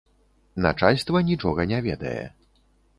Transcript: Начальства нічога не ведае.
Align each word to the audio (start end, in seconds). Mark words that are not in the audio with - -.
Начальства 0.65 1.23
нічога 1.29 1.61
не 1.75 1.85
ведае. 1.91 2.19